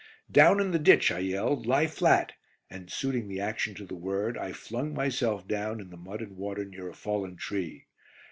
"Down 0.31 0.59
in 0.59 0.71
the 0.71 0.79
ditch," 0.79 1.11
I 1.11 1.19
yelled. 1.19 1.67
"Lie 1.67 1.85
flat," 1.85 2.31
and 2.71 2.89
suiting 2.91 3.27
the 3.27 3.39
action 3.39 3.75
to 3.75 3.85
the 3.85 3.93
word, 3.93 4.35
I 4.35 4.51
flung 4.51 4.95
myself 4.95 5.47
down 5.47 5.79
in 5.79 5.91
the 5.91 5.95
mud 5.95 6.21
and 6.23 6.35
water 6.37 6.65
near 6.65 6.89
a 6.89 6.93
fallen 6.95 7.35
tree. 7.35 7.85